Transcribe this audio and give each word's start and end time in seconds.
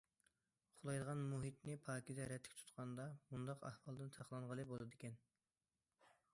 ئۇخلايدىغان 0.75 1.19
مۇھىتنى 1.33 1.75
پاكىز، 1.89 2.23
رەتلىك 2.31 2.57
تۇتقاندا 2.63 3.07
بۇنداق 3.29 3.63
ئەھۋالدىن 3.71 4.13
ساقلانغىلى 4.19 4.69
بولىدىكەن. 4.75 5.21